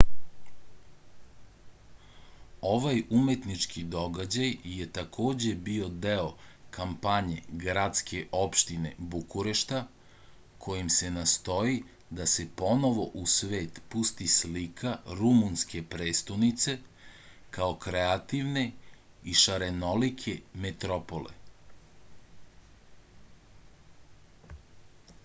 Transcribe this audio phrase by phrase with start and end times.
[2.67, 6.31] ovaj umetnički događaj je takođe bio deo
[6.77, 7.35] kampanje
[7.65, 9.81] gradske opštine bukurešta
[10.65, 11.75] kojim se nastoji
[12.21, 16.75] da se ponovo u svet pusti slika rumunske prestonice
[17.59, 18.63] kao kreativne
[19.23, 20.33] i šarenolike
[20.67, 21.37] metropole